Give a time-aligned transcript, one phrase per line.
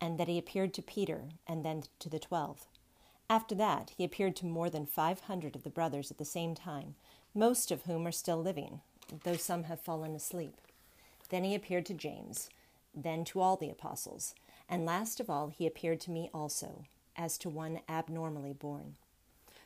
[0.00, 2.66] and that he appeared to Peter and then to the twelve.
[3.28, 6.54] After that, he appeared to more than five hundred of the brothers at the same
[6.54, 6.94] time,
[7.34, 8.80] most of whom are still living,
[9.24, 10.56] though some have fallen asleep.
[11.28, 12.50] Then he appeared to James,
[12.94, 14.34] then to all the apostles,
[14.68, 16.84] and last of all he appeared to me also,
[17.16, 18.96] as to one abnormally born.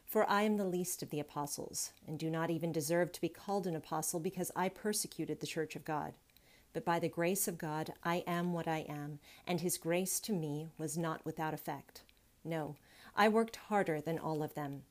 [0.05, 3.29] For I am the least of the apostles, and do not even deserve to be
[3.29, 6.13] called an apostle because I persecuted the church of God
[6.75, 10.33] but by the grace of God I am what I am, and his grace to
[10.35, 12.03] me was not without effect.
[12.45, 12.77] No,
[13.17, 14.83] I worked harder than all of them.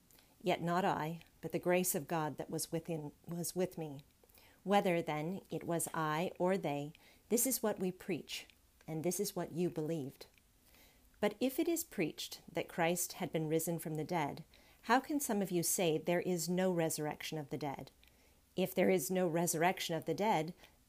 [0.41, 3.99] Yet not I, but the grace of God that was within was with me.
[4.63, 6.93] Whether then it was I or they,
[7.29, 8.47] this is what we preach,
[8.87, 10.25] and this is what you believed.
[11.19, 14.43] But if it is preached that Christ had been risen from the dead,
[14.83, 17.91] how can some of you say there is no resurrection of the dead?
[18.55, 20.53] If there is no resurrection of the dead,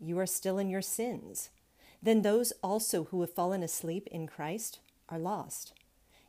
[0.00, 1.50] you are still in your sins.
[2.02, 5.72] Then those also who have fallen asleep in Christ are lost.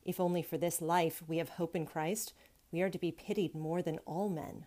[0.05, 2.33] If only for this life we have hope in Christ,
[2.71, 4.65] we are to be pitied more than all men.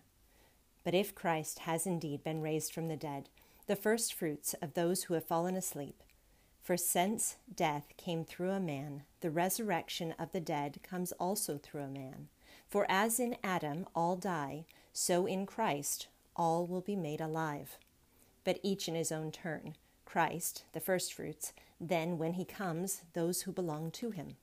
[0.83, 3.29] But if Christ has indeed been raised from the dead,
[3.67, 6.03] the first fruits of those who have fallen asleep,
[6.61, 11.83] for since death came through a man, the resurrection of the dead comes also through
[11.83, 12.27] a man.
[12.67, 17.77] For as in Adam all die, so in Christ all will be made alive
[18.43, 19.75] but each in his own turn
[20.05, 24.35] Christ, the firstfruits, then, when he comes, those who belong to him.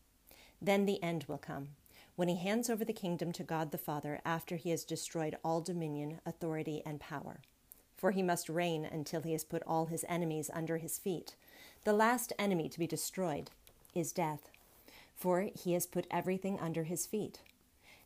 [0.63, 1.69] Then the end will come,
[2.17, 5.61] when he hands over the kingdom to God the Father after he has destroyed all
[5.61, 7.41] dominion, authority, and power.
[7.97, 11.37] For he must reign until he has put all his enemies under his feet.
[11.85, 13.51] The last enemy to be destroyed
[13.95, 14.51] is death,
[15.15, 17.41] for he has put everything under his feet.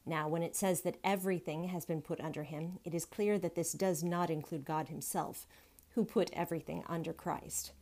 [0.04, 3.54] Now, when it says that everything has been put under him, it is clear that
[3.54, 5.46] this does not include God himself
[5.94, 7.72] who put everything under Christ.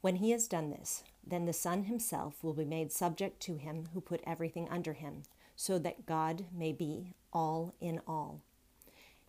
[0.00, 3.88] When he has done this, then the Son himself will be made subject to him
[3.94, 5.22] who put everything under him,
[5.54, 8.40] so that God may be all in all.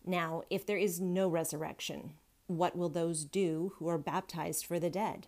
[0.05, 2.13] Now, if there is no resurrection,
[2.47, 5.27] what will those do who are baptized for the dead?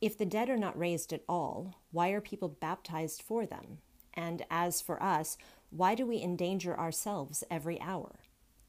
[0.00, 3.78] If the dead are not raised at all, why are people baptized for them?
[4.14, 5.36] And as for us,
[5.70, 8.20] why do we endanger ourselves every hour?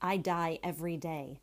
[0.02, 1.40] I die every day.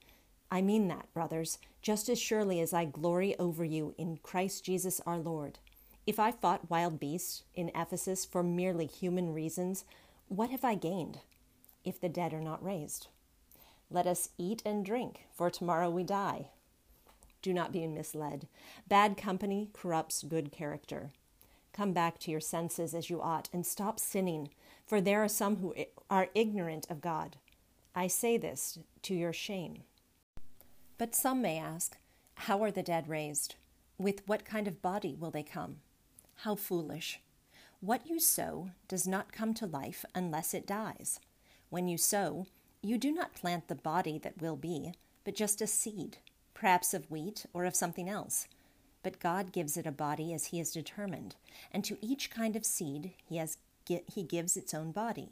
[0.53, 5.01] I mean that, brothers, just as surely as I glory over you in Christ Jesus
[5.07, 5.59] our Lord.
[6.07, 9.87] If I fought wild beasts in Ephesus for merely human reasons,
[10.29, 11.21] what have I gained
[11.87, 13.07] if the dead are not raised?
[13.91, 16.49] Let us eat and drink, for tomorrow we die.
[17.41, 18.47] Do not be misled.
[18.87, 21.13] Bad company corrupts good character.
[21.73, 24.51] Come back to your senses as you ought and stop sinning,
[24.87, 25.75] for there are some who
[26.11, 27.37] are ignorant of God.
[27.95, 29.85] I say this to your shame.
[30.99, 31.97] But some may ask,
[32.35, 33.57] How are the dead raised?
[33.99, 35.77] With what kind of body will they come?
[36.37, 37.21] How foolish!
[37.81, 41.19] What you sow does not come to life unless it dies.
[41.71, 42.47] When you sow,
[42.83, 44.93] you do not plant the body that will be,
[45.25, 46.19] but just a seed,
[46.55, 48.47] perhaps of wheat or of something else.
[49.03, 51.35] But God gives it a body as He has determined,
[51.73, 55.31] and to each kind of seed He, has, he gives its own body.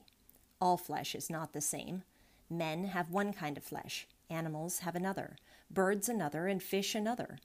[0.61, 2.03] All flesh is not the same.
[2.49, 5.37] Men have one kind of flesh, animals have another
[5.71, 7.39] birds another, and fish another.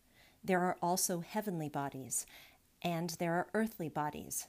[0.44, 2.26] There are also heavenly bodies,
[2.82, 4.48] and there are earthly bodies.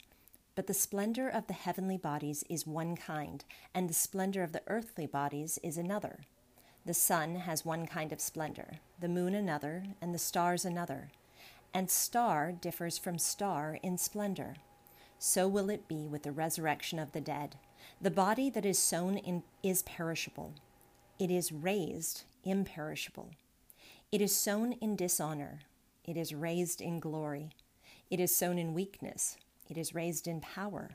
[0.54, 3.44] But the splendor of the heavenly bodies is one kind,
[3.74, 6.20] and the splendor of the earthly bodies is another.
[6.86, 11.10] The sun has one kind of splendor, the moon another, and the stars another.
[11.74, 14.56] And star differs from star in splendor.
[15.18, 17.56] So will it be with the resurrection of the dead.
[18.00, 20.54] The body that is sown in is perishable,
[21.18, 23.30] it is raised imperishable.
[24.12, 25.60] It is sown in dishonor,
[26.04, 27.50] it is raised in glory.
[28.08, 29.36] It is sown in weakness,
[29.68, 30.90] it is raised in power.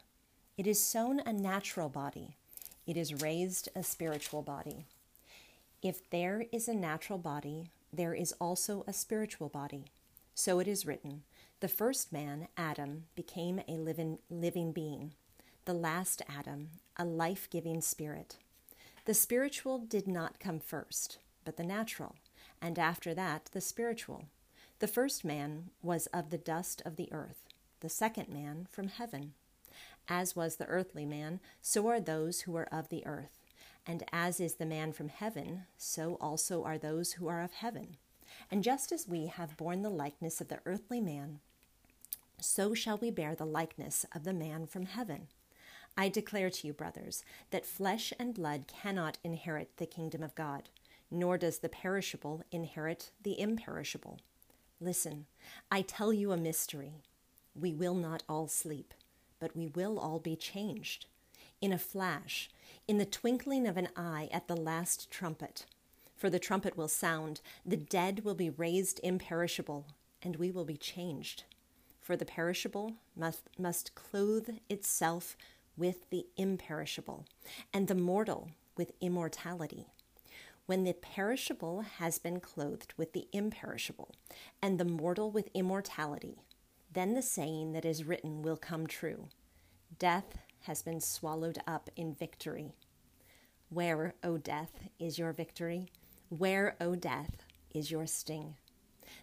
[0.58, 2.36] It is sown a natural body,
[2.86, 4.86] it is raised a spiritual body.
[5.82, 9.86] If there is a natural body, there is also a spiritual body.
[10.36, 11.24] So it is written
[11.60, 15.14] The first man, Adam, became a living, living being,
[15.66, 18.38] the last Adam, a life giving spirit.
[19.06, 22.16] The spiritual did not come first, but the natural,
[22.62, 24.26] and after that the spiritual.
[24.80, 27.48] The first man was of the dust of the earth,
[27.80, 29.34] the second man from heaven.
[30.08, 33.32] As was the earthly man, so are those who are of the earth.
[33.88, 37.98] And as is the man from heaven, so also are those who are of heaven.
[38.52, 41.40] And just as we have borne the likeness of the earthly man,
[42.40, 45.28] so shall we bear the likeness of the man from heaven.
[45.98, 50.70] I declare to you, brothers, that flesh and blood cannot inherit the kingdom of God,
[51.10, 54.20] nor does the perishable inherit the imperishable.
[54.80, 55.26] Listen,
[55.70, 57.04] I tell you a mystery.
[57.54, 58.94] We will not all sleep,
[59.40, 61.06] but we will all be changed.
[61.60, 62.50] In a flash,
[62.88, 65.66] in the twinkling of an eye at the last trumpet.
[66.16, 69.86] For the trumpet will sound, the dead will be raised imperishable,
[70.24, 71.44] and we will be changed.
[72.00, 75.38] For the perishable must, must clothe itself
[75.82, 77.26] with the imperishable,
[77.74, 79.88] and the mortal with immortality.
[80.68, 84.12] When the perishable has been clothed with the imperishable,
[84.62, 86.44] and the mortal with immortality,
[86.94, 89.30] then the saying that is written will come true
[89.98, 92.76] Death has been swallowed up in victory.
[93.70, 95.90] Where, O death, is your victory?
[96.30, 97.38] Where, O death,
[97.74, 98.54] is your sting?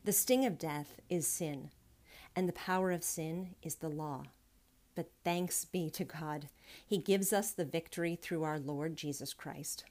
[0.04, 1.70] The sting of death is sin,
[2.34, 4.24] and the power of sin is the law.
[4.98, 6.48] But thanks be to God,
[6.84, 9.84] He gives us the victory through our Lord Jesus Christ.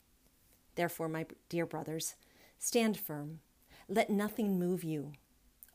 [0.76, 2.16] Therefore, my dear brothers,
[2.60, 3.40] stand firm.
[3.88, 5.14] Let nothing move you.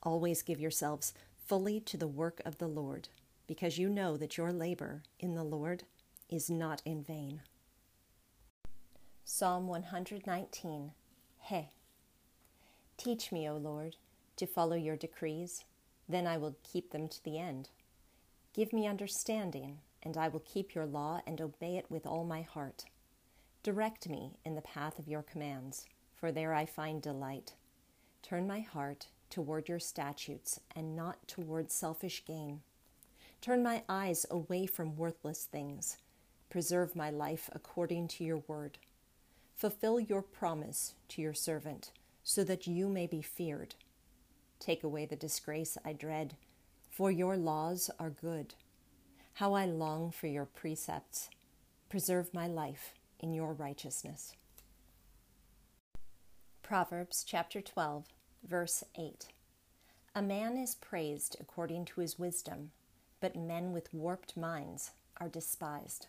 [0.03, 1.15] Always give yourselves
[1.47, 3.09] fully to the work of the Lord,
[3.47, 5.85] because you know that your labor in the Lord
[6.29, 7.41] is not in vain.
[9.25, 10.93] Psalm 119
[11.41, 11.71] He.
[12.99, 13.97] Teach me, O Lord,
[14.37, 15.65] to follow your decrees,
[16.07, 17.71] then I will keep them to the end.
[18.55, 22.43] Give me understanding, and I will keep your law and obey it with all my
[22.43, 22.85] heart.
[23.63, 27.55] Direct me in the path of your commands, for there I find delight.
[28.23, 32.61] Turn my heart toward your statutes and not toward selfish gain.
[33.41, 35.97] Turn my eyes away from worthless things.
[36.51, 38.77] Preserve my life according to your word.
[39.57, 41.91] Fulfill your promise to your servant,
[42.23, 43.77] so that you may be feared.
[44.61, 46.37] Take away the disgrace I dread
[46.93, 48.53] for your laws are good.
[49.35, 51.31] How I long for your precepts.
[51.89, 54.35] Preserve my life in your righteousness.
[56.63, 58.05] Proverbs chapter 12,
[58.47, 59.29] verse 8.
[60.15, 62.73] A man is praised according to his wisdom,
[63.21, 66.09] but men with warped minds are despised.